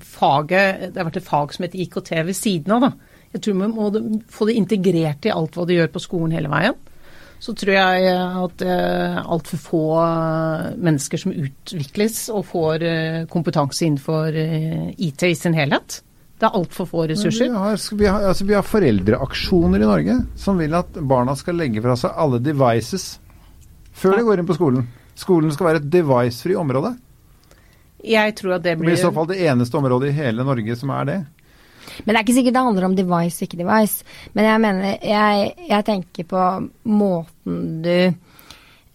[0.00, 3.18] faget Det har vært et fag som heter IKT ved siden av, da.
[3.34, 3.90] Jeg tror vi må
[4.30, 6.78] få det integrert i alt hva de gjør på skolen hele veien.
[7.40, 9.82] Så tror jeg at uh, altfor få
[10.76, 12.84] mennesker som utvikles og får
[13.32, 16.02] kompetanse innenfor IT i sin helhet.
[16.40, 17.50] Det er altfor få ressurser.
[17.50, 21.58] Vi har, vi, har, altså vi har, foreldreaksjoner i Norge som vil at barna skal
[21.60, 23.18] legge fra seg alle devices
[23.92, 24.86] før de går inn på skolen.
[25.20, 26.94] Skolen skal være et device-fri område.
[28.00, 30.46] Jeg tror at det blir Det blir i så fall det eneste området i hele
[30.48, 31.18] Norge som er det.
[32.04, 34.08] Men det er ikke sikkert det handler om device, ikke device.
[34.36, 36.48] Men jeg mener, jeg, jeg tenker på
[36.90, 38.16] måten du eh,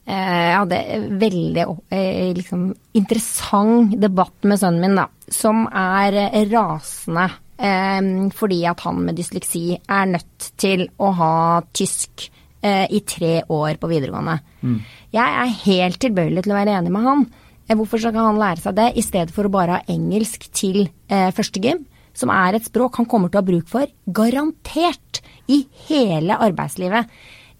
[0.07, 0.81] Jeg hadde
[1.25, 5.09] veldig eh, liksom, interessant debatt med sønnen min, da.
[5.31, 6.19] Som er
[6.51, 11.35] rasende eh, fordi at han med dysleksi er nødt til å ha
[11.75, 12.29] tysk
[12.65, 14.39] eh, i tre år på videregående.
[14.61, 14.77] Mm.
[15.15, 17.25] Jeg er helt tilbøyelig til å være enig med han.
[17.67, 20.87] Eh, hvorfor skal han lære seg det, i stedet for å bare ha engelsk til
[21.09, 21.85] eh, første gym?
[22.15, 27.11] Som er et språk han kommer til å ha bruk for, garantert, i hele arbeidslivet.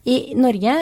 [0.10, 0.74] I Norge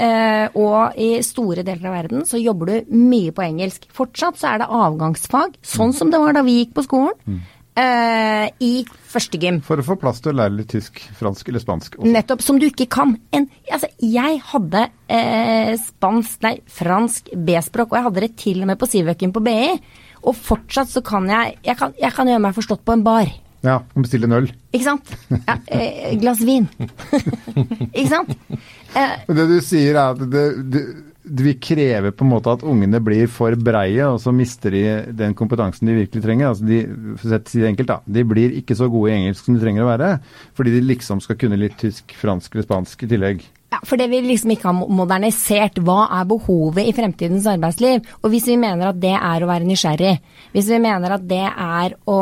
[0.00, 3.86] eh, og i store deler av verden så jobber du mye på engelsk.
[3.96, 7.40] Fortsatt så er det avgangsfag, sånn som det var da vi gikk på skolen.
[7.80, 9.60] Uh, i førstegym.
[9.64, 11.94] For å få plass til å lære litt tysk, fransk eller spansk.
[12.00, 12.10] Også.
[12.12, 12.42] Nettopp.
[12.44, 13.14] Som du ikke kan.
[13.32, 18.72] En, altså, jeg hadde uh, spansk, nei, fransk B-språk, og jeg hadde det til og
[18.72, 19.70] med på Sivøken på BI.
[20.20, 23.30] Og fortsatt så kan jeg jeg kan, jeg kan gjøre meg forstått på en bar.
[23.60, 24.48] Ja, kan bestille en øl.
[24.72, 25.12] Ikke sant.
[25.28, 26.68] Ja, eh, glass vin.
[27.98, 28.34] ikke sant.
[28.96, 30.44] Eh, det du sier er at det,
[31.30, 34.84] det vi krever på en måte at ungene blir for breie, og så mister de
[35.16, 36.50] den kompetansen de virkelig trenger.
[36.50, 36.80] Altså de,
[37.20, 39.62] for å si det enkelt, da, de blir ikke så gode i engelsk som de
[39.62, 40.10] trenger å være,
[40.56, 43.44] fordi de liksom skal kunne litt tysk, fransk eller spansk i tillegg.
[43.70, 45.78] Ja, For det vi liksom ikke har modernisert.
[45.86, 48.02] Hva er behovet i fremtidens arbeidsliv?
[48.18, 50.14] Og hvis vi mener at det er å være nysgjerrig,
[50.50, 52.16] hvis vi mener at det er å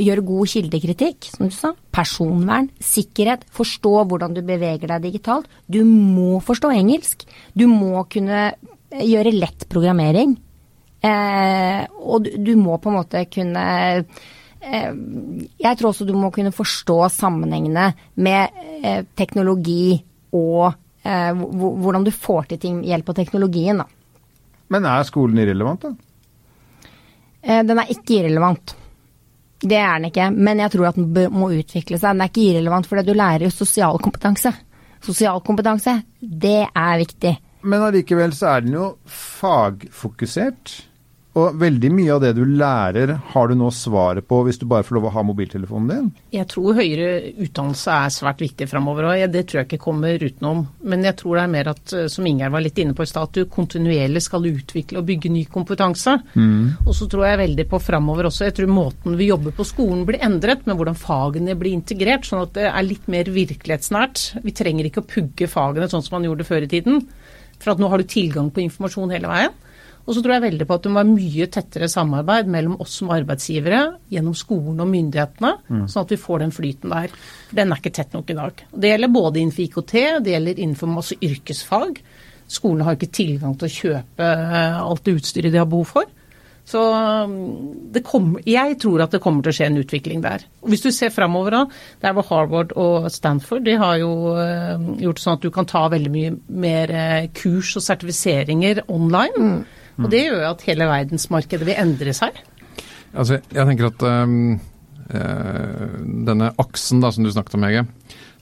[0.00, 5.82] gjøre god kildekritikk, som du sa, personvern, sikkerhet, forstå hvordan du beveger deg digitalt, du
[5.84, 7.26] må forstå engelsk.
[7.52, 8.54] Du må kunne
[8.94, 10.32] gjøre lett programmering.
[11.04, 13.64] Eh, og du, du, må på en måte kunne
[14.00, 14.92] eh,
[15.60, 17.90] jeg tror også du må kunne forstå sammenhengene
[18.24, 19.98] med eh, teknologi
[20.32, 23.82] og eh, hvordan du får til ting hjelp av teknologien.
[23.82, 23.86] Da.
[24.72, 26.90] Men er skolen irrelevant, da?
[27.44, 28.76] Eh, den er ikke irrelevant.
[29.64, 32.14] Det er den ikke, men jeg tror at den må utvikle seg.
[32.14, 34.52] Den er ikke irrelevant fordi du lærer jo sosial kompetanse.
[35.04, 37.34] Sosial kompetanse, det er viktig.
[37.64, 40.74] Men allikevel så er den jo fagfokusert.
[41.34, 44.86] Og veldig mye av det du lærer, har du nå svaret på hvis du bare
[44.86, 46.10] får lov å ha mobiltelefonen din?
[46.36, 50.62] Jeg tror høyere utdannelse er svært viktig framover, og det tror jeg ikke kommer utenom.
[50.86, 53.10] Men jeg tror det er mer at, eh, som Ingjerd var litt inne på i
[53.10, 56.14] stad, at du kontinuerlig skal utvikle og bygge ny kompetanse.
[56.38, 56.86] Mm.
[56.86, 58.46] Og så tror jeg veldig på framover også.
[58.46, 62.46] Jeg tror måten vi jobber på skolen blir endret, med hvordan fagene blir integrert, sånn
[62.46, 64.44] at det er litt mer virkelighetsnært.
[64.46, 67.02] Vi trenger ikke å pugge fagene sånn som man gjorde før i tiden.
[67.58, 69.60] For at nå har du tilgang på informasjon hele veien.
[70.04, 72.98] Og så tror jeg veldig på at det må være mye tettere samarbeid mellom oss
[73.00, 75.86] som arbeidsgivere, gjennom skolen og myndighetene, mm.
[75.88, 77.14] sånn at vi får den flyten der.
[77.56, 78.66] Den er ikke tett nok i dag.
[78.70, 79.94] Det gjelder både innenfor IKT,
[80.26, 82.02] det gjelder innenfor masse yrkesfag.
[82.52, 86.12] Skolene har ikke tilgang til å kjøpe eh, alt det utstyret de har behov for.
[86.64, 86.80] Så
[87.28, 90.46] mm, kommer, jeg tror at det kommer til å skje en utvikling der.
[90.64, 91.58] Og Hvis du ser framover,
[92.00, 95.84] der hvor Harvard og Stanford de har jo uh, gjort sånn at du kan ta
[95.92, 99.50] veldig mye mer uh, kurs og sertifiseringer online.
[99.50, 99.82] Mm.
[100.00, 102.38] Og det gjør jo at hele verdensmarkedet vil endre seg.
[103.14, 104.56] Altså, jeg tenker at um,
[105.12, 107.84] uh, denne aksen da, som du snakket om, Hege,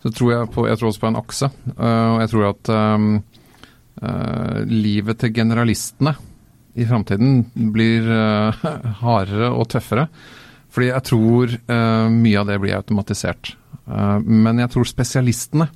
[0.02, 1.50] så tror jeg, på, jeg tror også på en akse.
[1.76, 3.08] Uh, og jeg tror at um,
[4.00, 6.14] uh, livet til generalistene
[6.72, 7.42] i framtiden
[7.74, 8.06] blir
[9.02, 10.06] hardere og tøffere.
[10.72, 13.50] Fordi jeg tror mye av det blir automatisert.
[14.24, 15.66] men jeg tror spesialistene,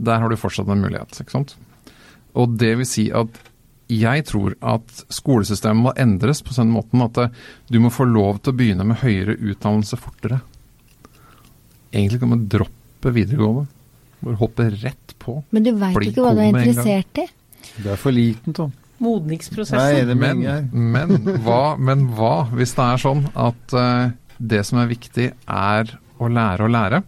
[0.00, 1.20] der har du fortsatt en mulighet.
[1.20, 1.52] ikke sant?
[2.32, 3.28] Og det vil si at
[4.00, 7.20] jeg tror at skolesystemet må endres på sånn måten at
[7.68, 10.40] du må få lov til å begynne med høyere utdannelse fortere.
[11.92, 13.66] Egentlig kan man droppe videregående.
[14.22, 15.40] Bare hoppe rett på.
[15.50, 17.26] Men du veit ikke hva du er interessert i.
[17.82, 18.72] Du er for liten, Tom.
[19.02, 20.12] Modningsprosessen.
[20.18, 25.32] Men, men, hva, men hva hvis det er sånn at uh, det som er viktig,
[25.46, 27.02] er å lære å lære?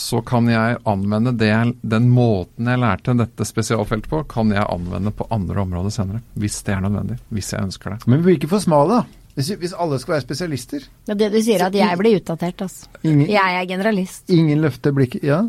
[0.00, 5.12] Så kan jeg anvende det, den måten jeg lærte dette spesialfeltet på, kan jeg anvende
[5.12, 6.22] på andre områder senere.
[6.40, 7.18] Hvis det er nødvendig.
[7.28, 8.06] Hvis jeg ønsker det.
[8.06, 9.20] Men vi blir ikke for smale, da.
[9.36, 10.86] Hvis, hvis, alle skal være spesialister.
[11.08, 12.88] Ja, det du sier, at jeg blir utdatert, altså.
[13.04, 14.24] Ingen, jeg er generalist.
[14.32, 15.44] Ingen løfter blikket Ja?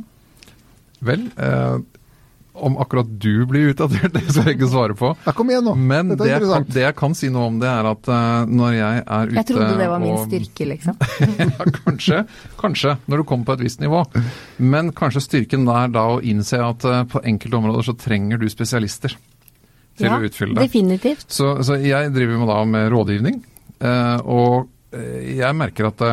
[1.01, 1.79] Vel, eh,
[2.53, 5.11] om akkurat du blir utdatert, det skal jeg ikke svare på.
[5.25, 5.73] Ja, kom igjen nå.
[5.79, 8.43] Men Dette det jeg, kan, det jeg kan si noe om det, er at uh,
[8.51, 10.97] når jeg er ute Jeg trodde det var min og- styrke, liksom.
[11.39, 12.19] ja, kanskje,
[12.59, 14.03] kanskje, når du kommer på et visst nivå.
[14.59, 18.47] Men kanskje styrken er da å innse at uh, på enkelte områder så trenger du
[18.51, 20.67] spesialister til Ja, å utfylle det.
[20.67, 21.27] definitivt.
[21.31, 23.39] Så, så jeg driver med, da med rådgivning,
[23.83, 26.03] uh, og eh, jeg merker at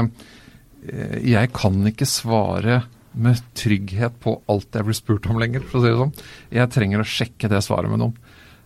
[1.22, 2.78] jeg kan ikke svare
[3.18, 6.14] med trygghet på alt jeg blir spurt om lenger, for å si det sånn.
[6.54, 8.14] Jeg trenger å sjekke det svaret med noen.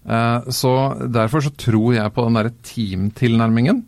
[0.04, 0.72] Eh, Så
[1.12, 3.82] Derfor så tror jeg på den derre teamtilnærmingen,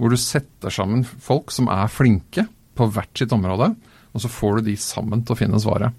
[0.00, 3.74] hvor du setter sammen folk som er flinke på hvert sitt område,
[4.14, 5.92] og så får du de sammen til å finne svaret.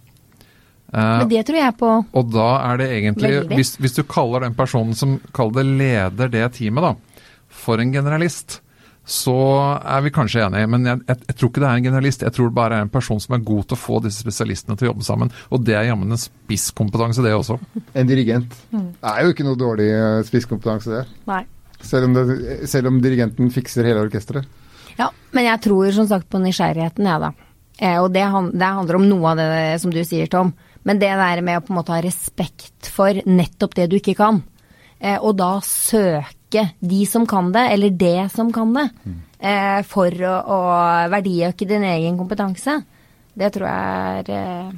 [0.94, 1.92] Eh, Men det tror jeg på.
[2.14, 6.28] og da er det egentlig, hvis, hvis du kaller den personen som kaller det leder
[6.34, 8.60] det teamet, da, for en generalist,
[9.06, 9.34] så
[9.82, 10.68] er vi kanskje enige.
[10.72, 12.22] Men jeg, jeg, jeg tror ikke det er en generalist.
[12.26, 14.78] Jeg tror det bare er en person som er god til å få disse spesialistene
[14.78, 15.32] til å jobbe sammen.
[15.52, 17.58] Og det er jammen en spisskompetanse, det også.
[17.98, 18.54] En dirigent.
[18.72, 18.92] Mm.
[19.02, 21.22] Det er jo ikke noe dårlig eh, spisskompetanse, det.
[21.32, 21.42] Nei.
[21.82, 24.46] Selv om, det, selv om dirigenten fikser hele orkesteret.
[25.00, 27.32] Ja, men jeg tror som sagt på nysgjerrigheten, jeg, da.
[27.82, 30.54] Eh, og det, han- det handler om noe av det som du sier, Tom.
[30.86, 34.16] Men det der med å på en måte ha respekt for nettopp det du ikke
[34.18, 34.44] kan.
[35.02, 36.38] Eh, og da søke
[36.80, 38.88] de som kan det, eller det som kan det,
[39.40, 40.62] eh, for å, å
[41.12, 42.80] verdiøke din egen kompetanse.
[43.34, 44.72] Det tror jeg er eh,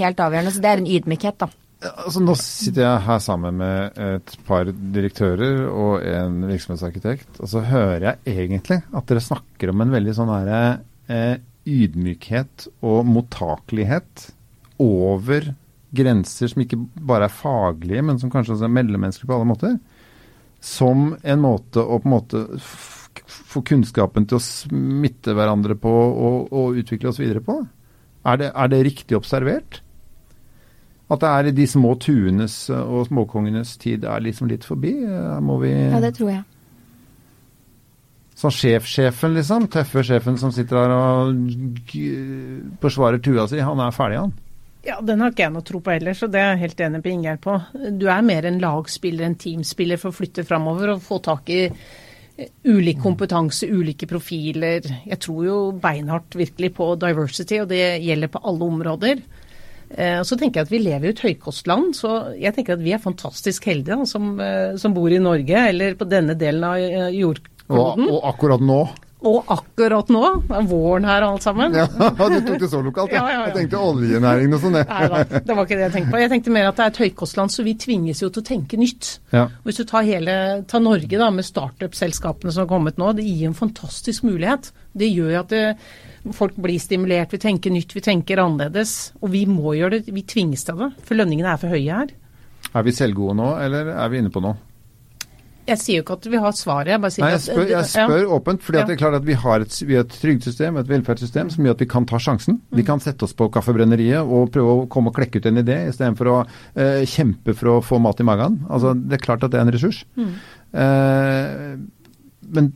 [0.00, 0.54] helt avgjørende.
[0.54, 1.50] Så det er en ydmykhet, da.
[1.80, 7.62] Altså, nå sitter jeg her sammen med et par direktører og en virksomhetsarkitekt, og så
[7.64, 10.60] hører jeg egentlig at dere snakker om en veldig sånn herre
[11.08, 11.38] eh,
[11.70, 14.26] ydmykhet og mottakelighet
[14.80, 15.54] over
[15.96, 19.80] grenser som ikke bare er faglige, men som kanskje også er mellommenneskelige på alle måter.
[20.60, 26.50] Som en måte å på en måte få kunnskapen til å smitte hverandre på og,
[26.52, 27.56] og utvikle oss videre på.
[28.28, 29.80] Er det, er det riktig observert?
[31.10, 34.92] At det er i de små tuenes og småkongenes tid er liksom litt forbi?
[35.42, 36.44] Må vi Ja, det tror jeg.
[38.40, 39.66] Sånn sjefsjefen, liksom.
[39.72, 41.96] Tøffe sjefen som sitter her og
[42.80, 43.58] forsvarer tua si.
[43.60, 44.36] Han er ferdig, han.
[44.82, 47.02] Ja, Den har ikke jeg noe tro på heller, så det er jeg helt enig
[47.04, 47.56] på Ingjerd på.
[48.00, 51.60] Du er mer en lagspiller, en teamspiller for å flytte framover og få tak i
[51.66, 54.88] eh, ulik kompetanse, ulike profiler.
[55.04, 59.22] Jeg tror jo beinhardt virkelig på diversity, og det gjelder på alle områder.
[59.90, 62.84] Eh, og så tenker jeg at Vi lever i et høykostland, så jeg tenker at
[62.86, 66.64] vi er fantastisk heldige da, som, eh, som bor i Norge, eller på denne delen
[66.64, 66.80] av
[67.12, 68.08] jordkloden.
[68.08, 68.82] Og, og akkurat nå
[69.20, 71.74] Og akkurat nå, det er våren her alt sammen.
[71.76, 71.86] Ja,
[72.32, 73.20] du tok det så lokalt, ja.
[73.20, 73.48] Ja, ja, ja.
[73.50, 74.78] Jeg tenkte oljenæringen og sånn.
[74.78, 76.20] Nei da, det var ikke det jeg tenkte på.
[76.22, 78.80] Jeg tenkte mer at det er et høykostland, så vi tvinges jo til å tenke
[78.80, 79.10] nytt.
[79.34, 79.44] Ja.
[79.66, 80.36] Hvis du tar, hele,
[80.70, 84.72] tar Norge da, med startup-selskapene som har kommet nå, det gir en fantastisk mulighet.
[84.96, 85.66] Det gjør jo at det,
[86.36, 89.12] folk blir stimulert, vi tenker nytt, vi tenker annerledes.
[89.20, 92.16] Og vi må gjøre det, vi tvinges til det, for lønningene er for høye her.
[92.70, 94.56] Er vi selvgode nå, eller er vi inne på noe?
[95.70, 97.88] Jeg sier jo ikke at vi har svaret, jeg bare sier Nei, jeg spør, jeg
[97.92, 98.84] spør åpent, fordi Ja.
[98.88, 101.76] det er klart at vi har et, vi har et trygdesystem, et velferdssystem, som gjør
[101.76, 102.56] at vi kan ta sjansen.
[102.58, 102.76] Mm.
[102.80, 105.76] Vi kan sette oss på kaffebrenneriet og prøve å komme og klekke ut en idé,
[105.92, 106.36] istedenfor å
[106.74, 108.64] eh, kjempe for å få mat i magen.
[108.68, 110.02] Altså, det er klart at det er en ressurs.
[110.18, 110.32] Mm.
[110.74, 111.76] Eh,
[112.50, 112.72] men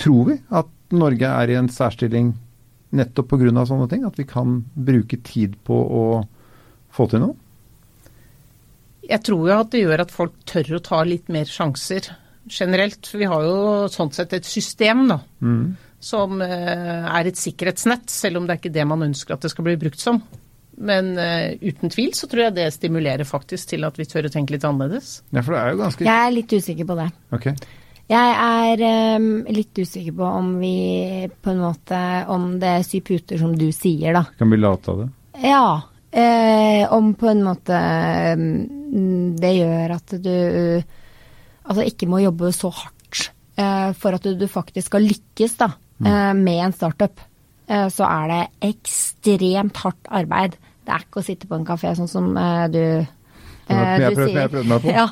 [0.00, 2.30] tror vi at Norge er i en særstilling
[2.96, 3.66] nettopp pga.
[3.68, 4.06] sånne ting?
[4.08, 6.04] At vi kan bruke tid på å
[6.90, 7.36] få til noe?
[9.08, 12.10] Jeg tror jo at det gjør at folk tør å ta litt mer sjanser
[12.50, 13.00] generelt.
[13.06, 13.60] For vi har jo
[13.92, 15.20] sånn sett et system da,
[16.00, 19.52] som eh, er et sikkerhetsnett, selv om det er ikke det man ønsker at det
[19.54, 20.22] skal bli brukt som.
[20.78, 24.32] Men uh, uten tvil så tror jeg det stimulerer faktisk til at vi tør å
[24.32, 25.24] tenke litt annerledes.
[25.34, 27.08] Ja, for det er jo ganske Jeg er litt usikker på det.
[27.34, 27.54] Okay.
[28.08, 28.84] Jeg er
[29.18, 31.98] um, litt usikker på om vi på en måte
[32.32, 34.22] Om det syv puter, som du sier, da.
[34.38, 35.08] Kan bli late av det.
[35.42, 35.66] Ja.
[36.08, 37.82] Uh, om på en måte
[38.38, 40.36] um, det gjør at du
[41.68, 42.94] altså ikke må jobbe så hardt
[43.58, 45.68] eh, for at du, du faktisk skal lykkes da,
[46.04, 47.20] eh, med en startup.
[47.68, 50.56] Eh, så er det ekstremt hardt arbeid.
[50.88, 53.06] Det er ikke å sitte på en kafé sånn som eh, du Jeg
[53.68, 54.92] eh, prøvde- jeg prøvde meg på.
[54.98, 55.06] Ja.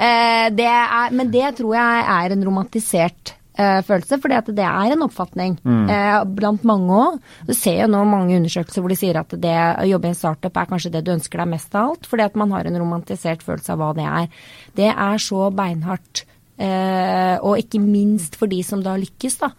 [0.00, 4.66] Eh, det er, men det tror jeg er en romantisert eh, følelse, fordi at det
[4.66, 7.18] er en oppfatning eh, blant mange òg.
[7.48, 10.18] Du ser jo nå mange undersøkelser hvor de sier at det å jobbe i en
[10.18, 12.80] startup er kanskje det du ønsker deg mest av alt, fordi at man har en
[12.82, 14.42] romantisert følelse av hva det er.
[14.76, 16.24] Det er så beinhardt,
[16.58, 19.54] eh, og ikke minst for de som da lykkes, da.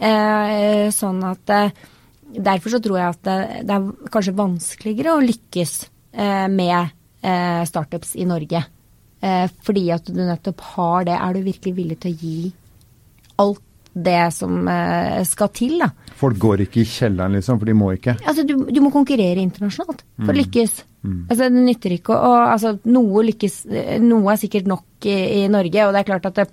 [0.00, 1.88] Eh, sånn at eh,
[2.30, 5.72] Derfor så tror jeg at det, det er kanskje vanskeligere å lykkes
[6.14, 6.92] eh, med
[7.26, 8.60] eh, startups i Norge.
[9.18, 11.16] Eh, fordi at du nettopp har det.
[11.16, 12.52] Er du virkelig villig til å gi
[13.40, 15.90] alt det som eh, skal til, da?
[16.20, 18.14] Folk går ikke i kjelleren, liksom, for de må ikke.
[18.28, 20.76] Altså, du, du må konkurrere internasjonalt for å lykkes.
[21.02, 21.20] Mm.
[21.26, 23.62] Altså, det nytter ikke å altså, noe, lykkes,
[24.04, 26.46] noe er sikkert nok i, i, Norge, og det er klart at det,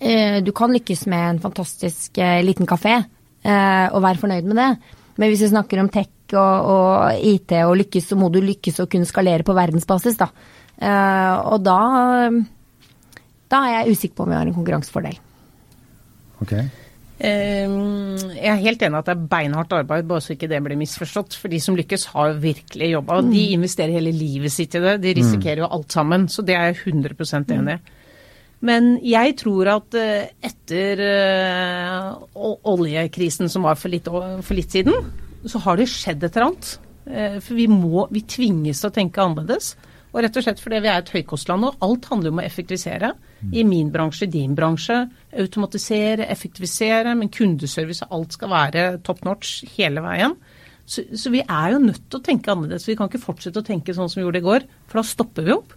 [0.00, 4.60] eh, du kan lykkes med en fantastisk eh, liten kafé eh, og være fornøyd med
[4.62, 4.70] det.
[5.20, 8.80] Men hvis vi snakker om tech og, og, IT og lykkes, så må du lykkes
[8.82, 10.32] å kunne skalere på verdensbasis, da.
[10.80, 11.82] Eh, og da,
[13.52, 15.20] da er jeg usikker på om vi har en konkurransefordel.
[16.42, 16.66] Okay.
[17.22, 20.78] Ehm, jeg er helt enig at det er beinhardt arbeid, bare så ikke det blir
[20.80, 21.36] misforstått.
[21.38, 23.20] For de som lykkes, har virkelig jobba.
[23.22, 23.56] De mm.
[23.58, 24.96] investerer hele livet sitt i det.
[25.04, 26.26] De risikerer jo alt sammen.
[26.32, 27.98] Så det er jeg 100% enig i.
[28.62, 35.08] Men jeg tror at eh, etter uh, oljekrisen som var for litt, for litt, siden,
[35.50, 36.68] så har det skjedd et eller annet.
[37.02, 39.72] Uh, for vi må, vi tvinges til å tenke annerledes.
[40.12, 43.14] Og rett og slett fordi vi er et høykostland, og alt handler om å effektivisere.
[43.52, 44.98] I min bransje, din bransje.
[45.40, 50.36] Automatisere, effektivisere, men kundeservice og alt skal være top notch hele veien.
[50.84, 52.88] Så, så, vi er jo nødt til å tenke annerledes.
[52.88, 55.46] Vi kan ikke fortsette å tenke sånn som vi gjorde i går, for da stopper
[55.46, 55.72] vi opp.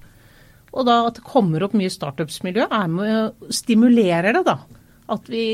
[0.75, 4.57] Og da at det kommer opp mye startups-miljø, er med å stimulere det, da.
[5.15, 5.45] At vi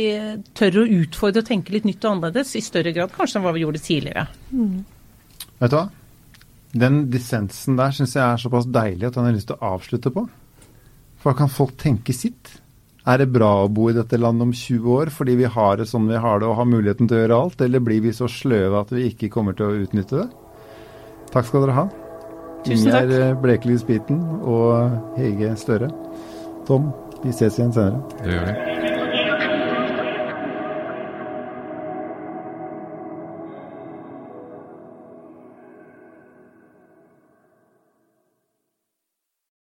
[0.58, 3.54] tør å utfordre og tenke litt nytt og annerledes, i større grad kanskje enn hva
[3.54, 4.26] vi gjorde tidligere.
[4.50, 4.80] Mm.
[5.62, 5.90] Vet du hva?
[6.72, 10.12] Den dissensen der syns jeg er såpass deilig at han har lyst til å avslutte
[10.14, 10.26] på.
[11.22, 12.58] For da kan folk tenke sitt.
[13.02, 15.88] Er det bra å bo i dette landet om 20 år fordi vi har det
[15.90, 18.30] sånn vi har det og har muligheten til å gjøre alt, eller blir vi så
[18.30, 20.30] sløve at vi ikke kommer til å utnytte det?
[21.34, 21.88] Takk skal dere ha.
[22.70, 25.90] Ingjerd Blekeli Spiten og Hege Støre.
[26.70, 26.92] Tom,
[27.24, 28.06] vi ses igjen senere.
[28.22, 28.91] Det gjør vi.